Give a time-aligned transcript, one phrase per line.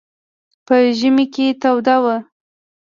[0.65, 2.15] په ژمي کې توده وه.